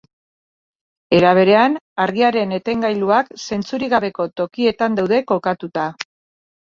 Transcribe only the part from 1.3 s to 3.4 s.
berean, argiaren etengailuak